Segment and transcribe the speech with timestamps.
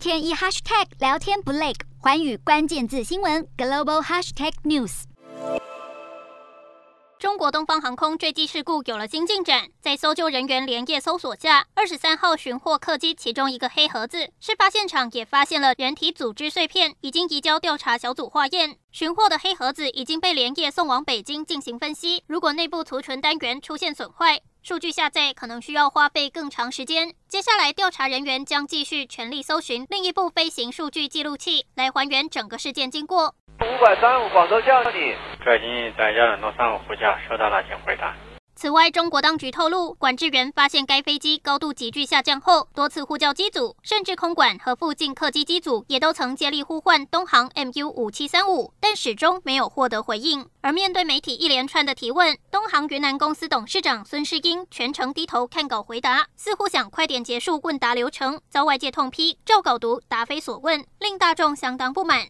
[0.00, 5.02] 天一 hashtag 聊天不累，寰宇关键字新闻 global hashtag news。
[7.18, 14.30] 中国东方航空坠机事故有了新进展，在搜救人员连夜搜索下，二十三号寻获客机其中一个黑盒子。
[14.40, 18.78] 事发现场也发现了人体组织碎片，已经移交调查小组化验。
[18.90, 22.24] 寻获的黑盒子已经被连夜送往北京进行分析。
[22.26, 27.14] 如果内部储存单元出现损坏，数据下载可能需要花费更长时间。
[27.28, 33.34] 接下来，调查人员将继续全力搜寻另一部飞行数据记录器，来还原整个事件经过。
[33.60, 35.14] 五百三十五广州叫你。
[35.44, 38.14] 这经在幺两六三五呼叫，收到了，请回答。
[38.60, 50.46] 此外，中国当局透露，管制员发现该飞机高度急剧下降后，多次呼叫机组，甚至空管和附近客机机组也都曾接力呼唤东航 MU 五七三五，但始终没有获得回应。
[50.60, 62.28] 而面对媒体一连串的提问，东航云南公司董事长孙世英全程低头看稿回答，似乎想快点结束问答流程，遭外界痛批照稿读、答非所问，令大众相当不满。